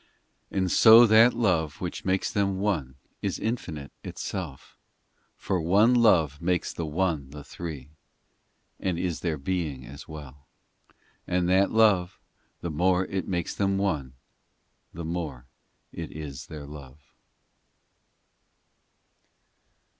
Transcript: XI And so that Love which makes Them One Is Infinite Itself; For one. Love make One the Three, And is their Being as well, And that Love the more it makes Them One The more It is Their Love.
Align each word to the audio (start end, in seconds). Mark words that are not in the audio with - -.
XI 0.51 0.57
And 0.57 0.71
so 0.71 1.05
that 1.05 1.35
Love 1.35 1.79
which 1.79 2.03
makes 2.05 2.31
Them 2.31 2.57
One 2.57 2.95
Is 3.21 3.37
Infinite 3.37 3.91
Itself; 4.03 4.75
For 5.37 5.61
one. 5.61 5.93
Love 5.93 6.41
make 6.41 6.65
One 6.75 7.29
the 7.29 7.43
Three, 7.43 7.91
And 8.79 8.97
is 8.97 9.19
their 9.19 9.37
Being 9.37 9.85
as 9.85 10.07
well, 10.07 10.47
And 11.27 11.47
that 11.49 11.69
Love 11.69 12.19
the 12.61 12.71
more 12.71 13.05
it 13.05 13.27
makes 13.27 13.53
Them 13.53 13.77
One 13.77 14.13
The 14.91 15.05
more 15.05 15.45
It 15.93 16.11
is 16.11 16.47
Their 16.47 16.65
Love. 16.65 17.13